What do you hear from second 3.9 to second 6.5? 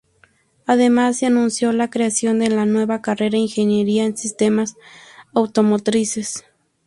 en Sistemas Automotrices.